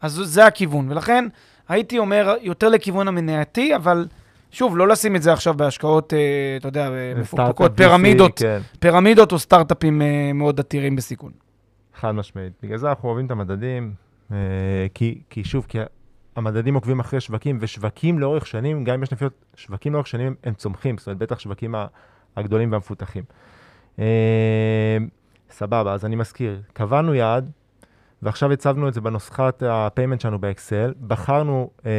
[0.02, 0.91] אז זה הכיוון.
[0.91, 1.26] ולכן
[1.69, 4.08] הייתי אומר יותר לכיוון המנייתי, אבל
[4.51, 6.19] שוב, לא לשים את זה עכשיו בהשקעות, אה,
[6.59, 11.31] אתה יודע, מפוקפקות, סטארט-אפ, פירמידות, כן, פירמידות או סטארט-אפים אה, מאוד עתירים בסיכון.
[11.95, 12.53] חד משמעית.
[12.63, 13.93] בגלל זה אנחנו אוהבים את המדדים,
[14.31, 14.37] אה,
[14.93, 15.77] כי, כי שוב, כי
[16.35, 20.53] המדדים עוקבים אחרי שווקים, ושווקים לאורך שנים, גם אם יש נפילות, שווקים לאורך שנים הם
[20.53, 21.75] צומחים, זאת אומרת, בטח שווקים
[22.35, 23.23] הגדולים והמפותחים.
[23.99, 24.97] אה,
[25.49, 27.51] סבבה, אז אני מזכיר, קבענו יעד,
[28.23, 31.91] ועכשיו הצבנו את זה בנוסחת ה payment שלנו באקסל, בחרנו אה,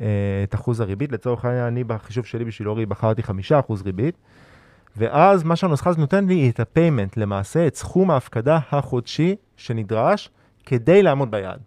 [0.00, 4.18] אה, את אחוז הריבית, לצורך העניין, אני בחישוב שלי בשביל אורי בחרתי 5% ריבית,
[4.96, 10.30] ואז מה שהנוסחה הזאת נותן לי את ה payment, למעשה את סכום ההפקדה החודשי שנדרש
[10.66, 11.60] כדי לעמוד ביעד,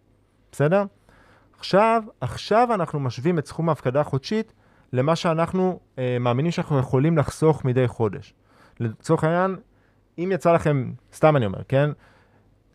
[0.52, 0.84] בסדר?
[1.60, 4.54] עכשיו, עכשיו אנחנו משווים את סכום ההפקדה החודשית
[4.94, 8.34] למה שאנחנו אה, מאמינים שאנחנו יכולים לחסוך מדי חודש.
[8.80, 9.56] לצורך העניין,
[10.18, 11.90] אם יצא לכם, סתם אני אומר, כן?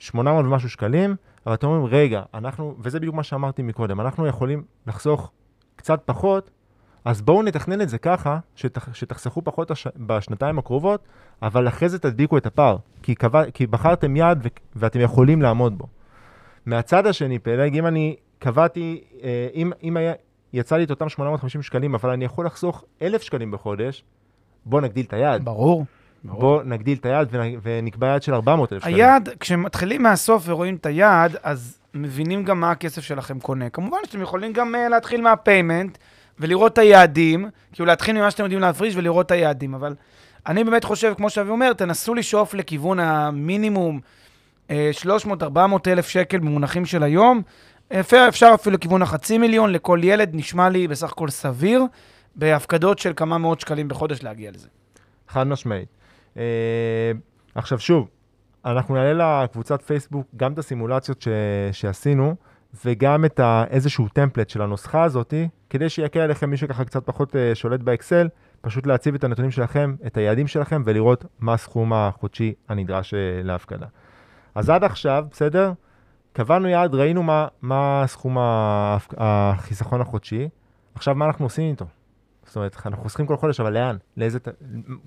[0.02, 4.62] 800 ומשהו שקלים, אבל אתם אומרים, רגע, אנחנו, וזה בדיוק מה שאמרתי מקודם, אנחנו יכולים
[4.86, 5.30] לחסוך
[5.76, 6.50] קצת פחות,
[7.04, 11.04] אז בואו נתכנן את זה ככה, שתח, שתחסכו פחות הש, בשנתיים הקרובות,
[11.42, 15.78] אבל אחרי זה תדביקו את הפער, כי, קבע, כי בחרתם יעד ו, ואתם יכולים לעמוד
[15.78, 15.86] בו.
[16.66, 20.12] מהצד השני, פלג, אם אני קבעתי, אה, אם, אם היה,
[20.52, 24.04] יצא לי את אותם 850 שקלים, אבל אני יכול לחסוך 1,000 שקלים בחודש,
[24.64, 25.44] בואו נגדיל את היעד.
[25.44, 25.84] ברור.
[26.24, 28.96] בואו נגדיל את היעד ונ- ונקבע יעד של 400,000 שקלים.
[28.96, 33.70] היעד, כשמתחילים מהסוף ורואים את היעד, אז מבינים גם מה הכסף שלכם קונה.
[33.70, 35.98] כמובן שאתם יכולים גם uh, להתחיל מהפיימנט
[36.38, 39.94] ולראות את היעדים, כאילו להתחיל ממה שאתם יודעים להפריש ולראות את היעדים, אבל
[40.46, 44.00] אני באמת חושב, כמו שאבי אומר, תנסו לשאוף לכיוון המינימום
[44.70, 44.90] אה,
[45.42, 45.56] 300-400
[45.86, 47.42] אלף שקל במונחים של היום.
[48.00, 51.84] אפשר, אפשר אפילו לכיוון החצי מיליון לכל ילד, נשמע לי בסך הכל סביר,
[52.36, 54.68] בהפקדות של כמה מאות שקלים בחודש להגיע לזה.
[55.28, 55.88] חד משמעית.
[56.36, 57.12] אה,
[57.54, 58.08] עכשיו שוב,
[58.64, 61.28] אנחנו נעלה לקבוצת פייסבוק גם את הסימולציות ש...
[61.72, 62.34] שעשינו,
[62.84, 63.64] וגם את ה...
[63.70, 68.28] איזשהו טמפלט של הנוסחה הזאתי, כדי שיקל עליכם מי שככה קצת פחות אה, שולט באקסל,
[68.60, 73.86] פשוט להציב את הנתונים שלכם, את היעדים שלכם, ולראות מה הסכום החודשי הנדרש אה, להפקדה.
[74.54, 75.72] אז עד עכשיו, בסדר?
[76.32, 78.36] קבענו יעד, ראינו מה, מה סכום
[79.16, 80.48] החיסכון החודשי,
[80.94, 81.86] עכשיו מה אנחנו עושים איתו?
[82.46, 83.96] זאת אומרת, אנחנו חוסכים כל חודש, אבל לאן?
[84.16, 84.38] לאיזה,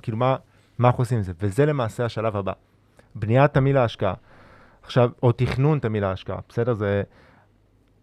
[0.01, 0.35] כאילו, מה,
[0.77, 1.33] מה אנחנו עושים עם זה?
[1.39, 2.53] וזה למעשה השלב הבא.
[3.15, 4.13] בניית תמהיל ההשקעה.
[4.83, 6.73] עכשיו, או תכנון תמהיל ההשקעה, בסדר?
[6.73, 7.03] זה...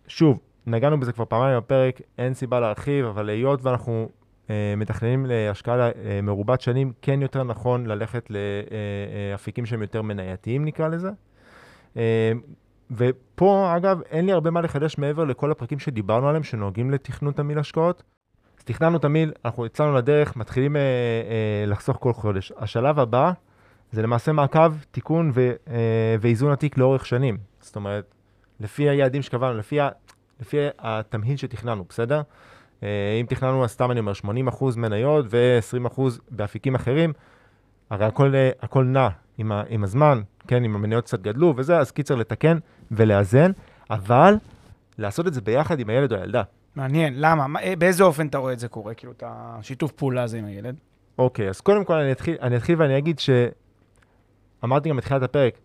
[0.06, 4.08] שוב, נגענו בזה כבר פעמיים בפרק, אין סיבה להרחיב, אבל היות ואנחנו
[4.50, 10.88] אה, מתכננים להשקעה אה, מרובת שנים, כן יותר נכון ללכת לאפיקים שהם יותר מנייתיים, נקרא
[10.88, 11.10] לזה.
[11.96, 12.32] אה,
[12.90, 17.58] ופה, אגב, אין לי הרבה מה לחדש מעבר לכל הפרקים שדיברנו עליהם, שנוגעים לתכנון תמהיל
[17.58, 18.02] השקעות.
[18.62, 22.52] אז תכננו תמהיל, אנחנו יצאנו לדרך, מתחילים אה, אה, לחסוך כל חודש.
[22.56, 23.32] השלב הבא
[23.92, 27.38] זה למעשה מעקב, תיקון ו, אה, ואיזון התיק לאורך שנים.
[27.60, 28.14] זאת אומרת,
[28.60, 29.88] לפי היעדים שקבענו, לפי, ה,
[30.40, 32.22] לפי התמהיל שתכננו, בסדר?
[32.82, 37.12] אה, אם תכננו, אז סתם אני אומר, 80% מניות ו-20% באפיקים אחרים,
[37.90, 41.78] הרי הכל, אה, הכל נע עם, ה, עם הזמן, כן, אם המניות קצת גדלו וזה,
[41.78, 42.58] אז קיצר לתקן
[42.90, 43.50] ולאזן,
[43.90, 44.34] אבל
[44.98, 46.42] לעשות את זה ביחד עם הילד או הילדה.
[46.76, 47.46] מעניין, למה?
[47.46, 48.94] מה, אה, באיזה אופן אתה רואה את זה קורה?
[48.94, 50.76] כאילו, את השיתוף פעולה הזה עם הילד?
[51.18, 53.30] אוקיי, אז קודם כל אני אתחיל, אני אתחיל ואני אגיד ש...
[54.64, 55.58] אמרתי גם בתחילת הפרק,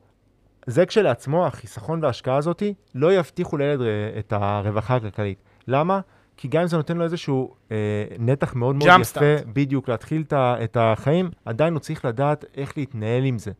[0.68, 2.64] זה כשלעצמו, החיסכון וההשקעה הזאת,
[2.96, 3.80] לא יבטיחו לילד
[4.20, 5.38] את הרווחה הכלכלית.
[5.68, 6.00] למה?
[6.38, 7.78] כי גם אם זה נותן לו איזשהו אה,
[8.20, 9.48] נתח מאוד מאוד יפה, start.
[9.54, 13.52] בדיוק, להתחיל את, את החיים, עדיין הוא צריך לדעת איך להתנהל עם זה.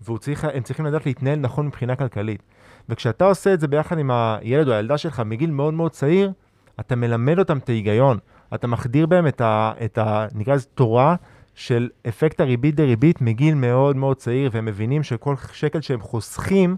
[0.00, 2.42] והם צריך, צריכים לדעת להתנהל נכון מבחינה כלכלית.
[2.88, 6.32] וכשאתה עושה את זה ביחד עם הילד או הילדה שלך מגיל מאוד מאוד צעיר,
[6.80, 8.18] אתה מלמד אותם את ההיגיון.
[8.54, 9.72] אתה מחדיר בהם את ה...
[9.84, 11.16] את ה נקרא לזה תורה
[11.54, 16.76] של אפקט הריבית דריבית מגיל מאוד מאוד צעיר, והם מבינים שכל שקל שהם חוסכים,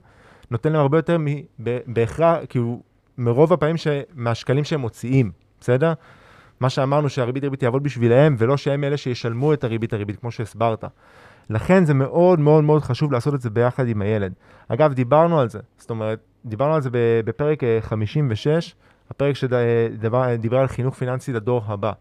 [0.50, 1.42] נותן להם הרבה יותר מ-
[1.86, 2.82] בהכרח, כאילו,
[3.18, 3.86] מרוב הפעמים ש...
[4.14, 5.92] מהשקלים שהם מוציאים, בסדר?
[6.60, 10.84] מה שאמרנו שהריבית דריבית יעבוד בשבילם, ולא שהם אלה שישלמו את הריבית דריבית, כמו שהסברת.
[11.50, 14.32] לכן זה מאוד מאוד מאוד חשוב לעשות את זה ביחד עם הילד.
[14.68, 16.90] אגב, דיברנו על זה, זאת אומרת, דיברנו על זה
[17.24, 18.74] בפרק אה, 56,
[19.10, 21.92] הפרק שדיבר על חינוך פיננסי לדור הבא.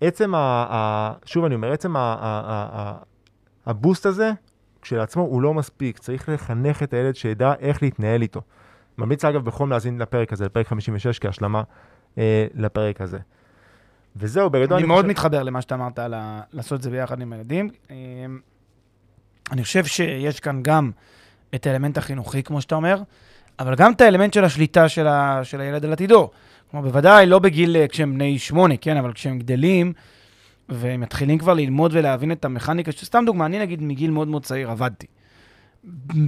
[0.00, 0.38] עצם ה...
[0.70, 2.98] ה שוב אני אומר, עצם ה, ה, ה, ה,
[3.66, 4.30] הבוסט הזה,
[4.82, 8.40] כשלעצמו הוא לא מספיק, צריך לחנך את הילד שידע איך להתנהל איתו.
[8.98, 11.62] ממליץ אגב בחום להאזין לפרק הזה, לפרק 56 כהשלמה
[12.18, 13.18] אה, לפרק הזה.
[14.16, 17.20] וזהו, בגדול אני מאוד חושב- מתחבר למה שאתה אמרת על ה- לעשות את זה ביחד
[17.20, 17.70] עם הילדים.
[17.90, 17.94] אמ,
[19.52, 20.90] אני חושב שיש כאן גם
[21.54, 23.02] את האלמנט החינוכי, כמו שאתה אומר,
[23.60, 26.30] אבל גם את האלמנט של השליטה של, ה, של הילד על עתידו.
[26.70, 29.92] כלומר, בוודאי לא בגיל, אה, כשהם בני שמונה, כן, אבל כשהם גדלים,
[30.68, 34.70] והם מתחילים כבר ללמוד ולהבין את המכניקה, סתם דוגמה, אני נגיד מגיל מאוד מאוד צעיר
[34.70, 35.06] עבדתי.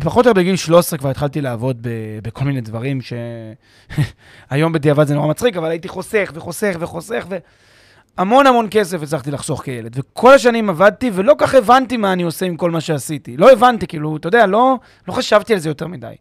[0.05, 2.99] פחות או יותר בגיל 13 כבר התחלתי לעבוד ב- בכל מיני דברים
[4.51, 7.27] שהיום בדיעבד זה נורא מצחיק, אבל הייתי חוסך וחוסך וחוסך,
[8.19, 9.99] והמון המון כסף הצלחתי לחסוך כילד.
[9.99, 13.37] וכל השנים עבדתי, ולא כך הבנתי מה אני עושה עם כל מה שעשיתי.
[13.37, 16.15] לא הבנתי, כאילו, אתה יודע, לא, לא חשבתי על זה יותר מדי.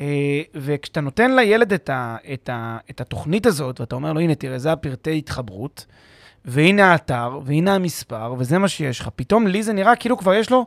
[0.00, 4.34] אה, וכשאתה נותן לילד את, ה, את, ה, את התוכנית הזאת, ואתה אומר לו, הנה,
[4.34, 5.86] תראה, זה הפרטי התחברות,
[6.44, 10.50] והנה האתר, והנה המספר, וזה מה שיש לך, פתאום לי זה נראה כאילו כבר יש
[10.50, 10.66] לו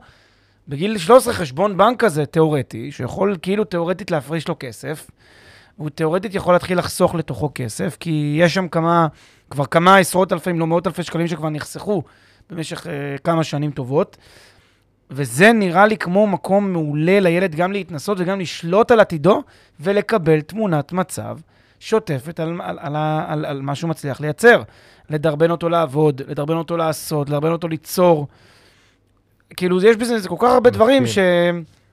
[0.67, 5.11] בגיל 13 חשבון בנק כזה, תיאורטי, שיכול כאילו תיאורטית להפריש לו כסף,
[5.77, 9.07] והוא תיאורטית יכול להתחיל לחסוך לתוכו כסף, כי יש שם כמה,
[9.49, 12.03] כבר כמה עשרות אלפי, אם לא מאות אלפי שקלים שכבר נחסכו
[12.49, 14.17] במשך אה, כמה שנים טובות.
[15.11, 19.43] וזה נראה לי כמו מקום מעולה לילד גם להתנסות וגם לשלוט על עתידו
[19.79, 21.37] ולקבל תמונת מצב
[21.79, 22.95] שוטפת על, על, על,
[23.27, 24.61] על, על מה שהוא מצליח לייצר.
[25.09, 28.27] לדרבן אותו לעבוד, לדרבן אותו לעשות, לדרבן אותו ליצור.
[29.57, 31.17] כאילו, יש בזה כל כך הרבה דברים ש...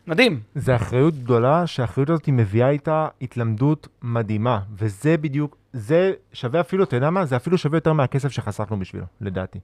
[0.07, 0.41] מדהים.
[0.55, 6.97] זה אחריות גדולה, שהאחריות הזאת מביאה איתה התלמדות מדהימה, וזה בדיוק, זה שווה אפילו, אתה
[6.97, 7.25] יודע מה?
[7.25, 9.59] זה אפילו שווה יותר מהכסף שחסכנו בשבילו, לדעתי.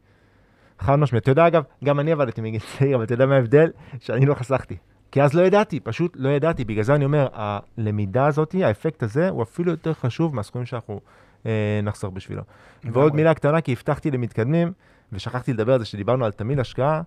[0.85, 1.23] חד משמעית.
[1.23, 3.71] אתה יודע, אגב, גם אני עבדתי מגיל צעיר, אבל אתה יודע מה ההבדל?
[4.01, 4.77] שאני לא חסכתי.
[5.13, 6.65] כי אז לא ידעתי, פשוט לא ידעתי.
[6.65, 11.01] בגלל זה אני אומר, הלמידה הזאת, האפקט הזה, הוא אפילו יותר חשוב מהסכומים שאנחנו
[11.47, 12.43] אה, נחסוך בשבילו.
[12.85, 14.73] ועוד מילה קטנה, כי הבטחתי למתקדמים,
[15.13, 17.03] ושכחתי לדבר על זה שדיברנו על תמיד השקעה,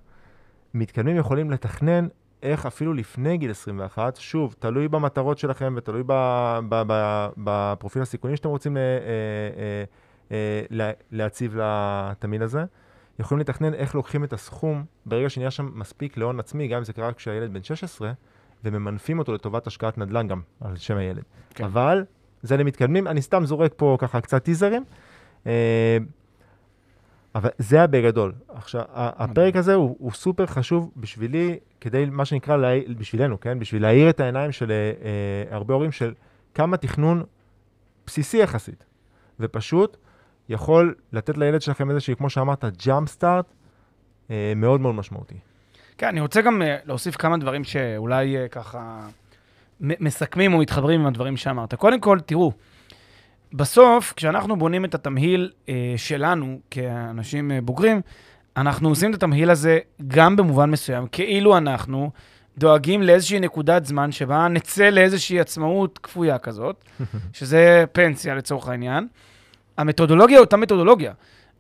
[0.74, 2.08] מתקדמים יכולים לתכנן
[2.44, 6.04] איך אפילו לפני גיל 21, שוב, תלוי במטרות שלכם ותלוי
[7.38, 9.84] בפרופיל הסיכונים שאתם רוצים אה, אה,
[10.80, 12.66] אה, להציב לתמהיל הזה,
[13.20, 16.94] יכולים לתכנן איך לוקחים את הסכום ברגע שנהיה שם מספיק להון עצמי, גם אם זה
[16.94, 18.12] קרה כשהילד בן 16,
[18.64, 21.24] וממנפים אותו לטובת השקעת נדל"ן גם על שם הילד.
[21.50, 21.64] כן.
[21.64, 22.04] אבל
[22.42, 24.84] זה למתקדמים, אני סתם זורק פה ככה קצת טיזרים.
[27.36, 28.34] אבל זה היה בגדול.
[28.50, 33.60] עכשיו, הפרק הזה הוא, הוא סופר חשוב בשבילי, כדי, מה שנקרא, לה, בשבילנו, כן?
[33.60, 36.14] בשביל להאיר את העיניים של אה, הרבה הורים של
[36.54, 37.24] כמה תכנון
[38.08, 38.86] בסיסי יחסית,
[39.40, 39.98] ופשוט
[40.50, 43.46] יכול לתת לילד שלכם איזושהי, כמו שאמרת, ג'אמפ סטארט
[44.32, 45.36] אה, מאוד מאוד משמעותי.
[45.98, 49.08] כן, אני רוצה גם אה, להוסיף כמה דברים שאולי אה, ככה
[49.80, 51.74] מסכמים או מתחברים עם הדברים שאמרת.
[51.76, 52.52] קודם כל, תראו,
[53.54, 55.52] בסוף, כשאנחנו בונים את התמהיל
[55.98, 58.02] שלנו כאנשים בוגרים,
[58.58, 62.12] אנחנו עושים את התמהיל הזה גם במובן מסוים, כאילו אנחנו
[62.58, 66.84] דואגים לאיזושהי נקודת זמן שבה נצא לאיזושהי עצמאות כפויה כזאת,
[67.34, 69.08] שזה פנסיה לצורך העניין.
[69.78, 71.14] המתודולוגיה אותה מתודולוגיה.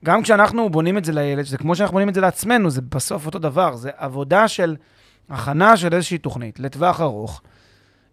[0.06, 3.26] גם כשאנחנו בונים את זה לילד, שזה כמו שאנחנו בונים את זה לעצמנו, זה בסוף
[3.26, 3.76] אותו דבר.
[3.76, 4.76] זה עבודה של
[5.30, 7.42] הכנה של איזושהי תוכנית לטווח ארוך,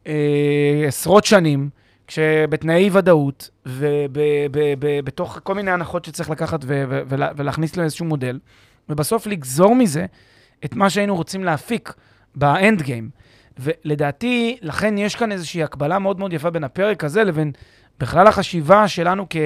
[0.07, 1.71] אה, עשרות שנים,
[2.07, 6.61] כשבתנאי ודאות, ובתוך כל מיני הנחות שצריך לקחת
[7.37, 8.39] ולהכניס לאיזשהו מודל,
[8.89, 10.07] ובסוף לגזור מזה
[10.65, 11.95] את מה שהיינו רוצים להפיק
[12.35, 13.11] באנד גיים.
[13.59, 17.53] ולדעתי, לכן יש כאן איזושהי הקבלה מאוד מאוד יפה בין הפרק הזה לבין
[18.01, 19.37] בכלל החשיבה שלנו כ...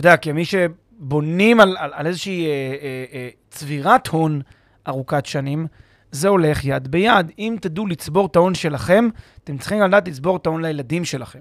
[0.00, 4.40] יודע, כמי שבונים על, על, על איזושהי אה, אה, אה, צבירת הון
[4.88, 5.66] ארוכת שנים,
[6.12, 7.32] זה הולך יד ביד.
[7.38, 9.08] אם תדעו לצבור את ההון שלכם,
[9.44, 11.38] אתם צריכים לדעת לצבור את ההון לילדים שלכם.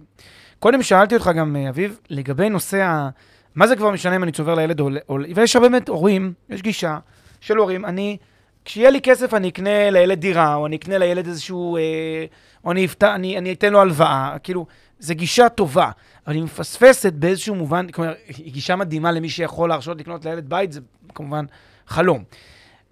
[0.60, 3.10] קודם שאלתי אותך גם, אה, אביב, לגבי נושא ה...
[3.56, 4.90] מה זה כבר משנה אם אני צובר לילד או...
[5.10, 5.18] או...
[5.36, 6.98] ויש הרבה באמת הורים, יש גישה
[7.42, 8.18] של הורים, אני...
[8.66, 11.78] כשיהיה לי כסף אני אקנה לילד דירה, או אני אקנה לילד איזשהו...
[11.78, 12.26] אה,
[12.66, 13.04] או אני, אפת...
[13.04, 14.66] אני, אני אתן לו הלוואה, כאילו,
[15.00, 15.92] זו גישה טובה,
[16.28, 20.72] אבל היא מפספסת באיזשהו מובן, כלומר, היא גישה מדהימה למי שיכול להרשות לקנות לילד בית,
[20.72, 20.80] זה
[21.16, 21.46] כמובן
[21.88, 22.24] חלום.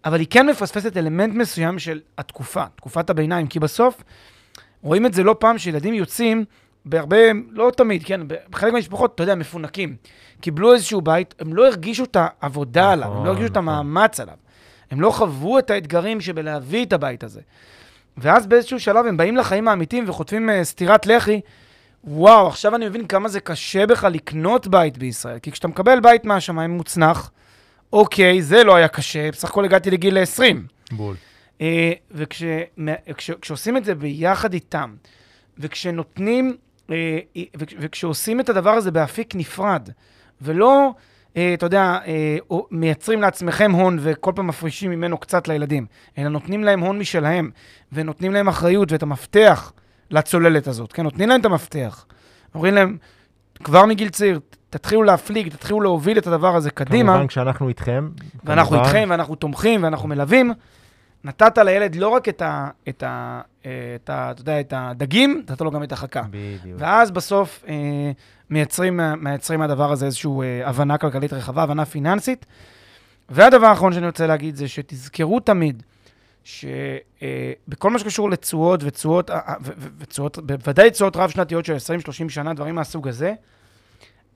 [0.06, 4.04] אבל היא כן מפספסת אלמנט מסוים של התקופה, תקופת הביניים, כי בסוף
[4.82, 6.46] רואים את זה לא פעם שילדים יוצאים
[6.86, 7.18] בהרבה,
[7.50, 9.96] לא תמיד, כן, בחלק מהמשפחות, אתה יודע, מפונקים.
[10.42, 13.52] קיבלו איזשהו בית, הם לא הרגישו את העבודה נכון, עליו, הם לא הרגישו נכון.
[13.52, 14.36] את המאמץ עליו.
[14.92, 17.42] הם לא חוו את האתגרים שבלהביא את הבית הזה.
[18.18, 21.42] ואז באיזשהו שלב הם באים לחיים האמיתיים וחוטפים uh, סטירת לחי.
[22.04, 25.40] וואו, עכשיו אני מבין כמה זה קשה בך לקנות בית בישראל.
[25.40, 27.32] כי כשאתה מקבל בית מהשמיים מוצנח,
[27.94, 30.68] אוקיי, זה לא היה קשה, בסך הכל הגעתי לגיל 20.
[30.92, 31.16] בול.
[31.62, 34.96] אה, וכשעושים את זה ביחד איתם,
[35.58, 36.58] וכשנותנים,
[36.92, 37.20] אה,
[37.58, 39.90] וכשעושים את הדבר הזה באפיק נפרד,
[40.42, 40.92] ולא,
[41.38, 42.00] אה, אתה יודע,
[42.72, 45.86] מייצרים לעצמכם הון וכל פעם מפרישים ממנו קצת לילדים,
[46.18, 47.52] אלא נותנים להם הון משלהם,
[47.92, 49.74] ונותנים להם אחריות ואת המפתח
[50.12, 51.04] לצוללת הזאת, כן?
[51.04, 52.06] נותנים להם את המפתח.
[52.56, 52.98] אומרים להם,
[53.64, 54.40] כבר מגיל צעיר,
[54.70, 57.12] תתחילו להפליג, תתחילו להוביל את הדבר הזה קדימה.
[57.12, 58.10] כמובן כשאנחנו איתכם.
[58.44, 58.86] ואנחנו כמובן.
[58.86, 60.54] איתכם, ואנחנו תומכים, ואנחנו מלווים.
[61.24, 62.70] נתת לילד לא רק את ה...
[62.90, 63.42] את ה...
[63.96, 64.32] את ה...
[64.32, 66.22] אתה יודע, את הדגים, נתת לו גם את החכה.
[66.30, 66.78] בדיוק.
[66.80, 68.12] ואז בסוף אה,
[68.50, 72.46] מייצרים, מייצרים מהדבר הזה איזושהי אה, הבנה כלכלית רחבה, הבנה פיננסית.
[73.30, 75.84] והדבר האחרון שאני רוצה להגיד זה שתזכרו תמיד
[76.48, 79.54] שבכל אה, מה שקשור לתשואות ותשואות, אה, אה,
[79.98, 83.34] ותשואות, בוודאי תשואות רב-שנתיות של 20-30 שנה, דברים מהסוג הזה,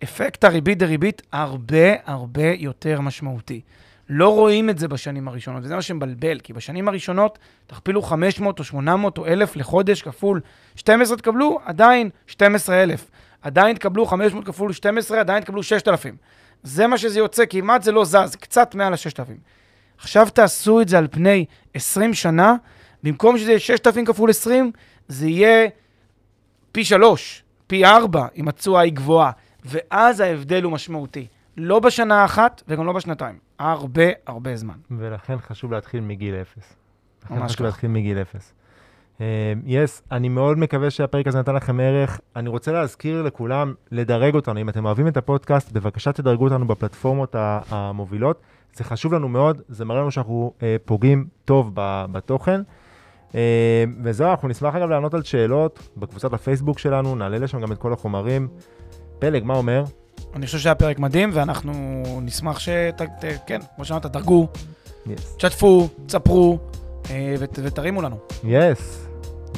[0.04, 3.62] אפקט הריבית דריבית הרבה הרבה יותר משמעותי.
[4.10, 8.64] לא רואים את זה בשנים הראשונות, וזה מה שמבלבל, כי בשנים הראשונות תכפילו 500 או
[8.64, 10.42] 800 או 1,000 לחודש כפול
[10.76, 13.10] 12 תקבלו, עדיין 12,000.
[13.42, 16.16] עדיין תקבלו 500 כפול 12, עדיין תקבלו 6,000.
[16.64, 19.61] זה מה שזה יוצא, כמעט זה לא זז, קצת מעל ה-6,000.
[20.02, 22.56] עכשיו תעשו את זה על פני 20 שנה,
[23.04, 24.72] במקום שזה יהיה 6,000 כפול 20,
[25.08, 25.70] זה יהיה
[26.72, 29.32] פי 3, פי 4, אם התשואה היא גבוהה.
[29.66, 31.28] ואז ההבדל הוא משמעותי.
[31.58, 33.40] לא בשנה אחת וגם לא בשנתיים.
[33.60, 34.74] הרבה הרבה זמן.
[34.92, 36.74] ולכן חשוב להתחיל מגיל אפס.
[37.26, 37.66] לכן ממש חשוב ככה.
[37.66, 38.54] להתחיל מגיל אפס.
[39.66, 42.20] יס, אני מאוד מקווה שהפרק הזה נתן לכם ערך.
[42.36, 44.60] אני רוצה להזכיר לכולם לדרג אותנו.
[44.62, 47.36] אם אתם אוהבים את הפודקאסט, בבקשה תדרגו אותנו בפלטפורמות
[47.70, 48.42] המובילות.
[48.76, 51.72] זה חשוב לנו מאוד, זה מראה לנו שאנחנו אה, פוגעים טוב
[52.12, 52.62] בתוכן.
[53.36, 57.78] אה, וזהו, אנחנו נשמח אגב לענות על שאלות בקבוצת הפייסבוק שלנו, נעלה לשם גם את
[57.78, 58.48] כל החומרים.
[59.20, 59.84] פלג, מה אומר?
[60.36, 61.72] אני חושב שהיה פרק מדהים, ואנחנו
[62.22, 63.02] נשמח שת...
[63.20, 64.48] ת- כן, כמו שאמרת, דרגו,
[65.08, 65.36] יס.
[65.36, 66.60] תשתפו, תספרו,
[67.10, 68.18] אה, ות, ותרימו לנו.
[68.44, 69.08] יס.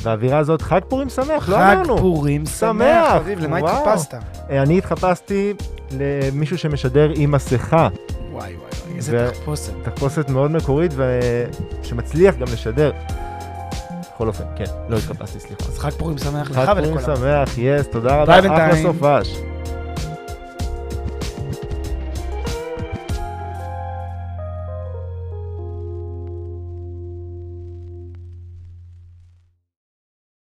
[0.04, 1.98] באווירה הזאת, חג פורים שמח, לא חג אמרנו.
[1.98, 3.58] פורים שמח, שמח, אביב, למה.
[3.58, 4.14] התחפשת?
[4.50, 5.54] אני התחפשתי
[5.92, 7.88] למישהו שמשדר עם מסכה.
[8.32, 9.74] וואי וואי איזה ו- תחפושת.
[9.84, 10.92] תחפושת מאוד מקורית
[11.82, 12.92] ושמצליח גם לשדר.
[14.16, 15.64] בכל אופן, כן, לא התחפשתי, סליחה.
[15.68, 18.84] אז חג פורים שמח לך חג פורים ולכל שמח, יס, תודה רבה, ביי אחלה בינתיים.
[18.94, 19.38] סופש.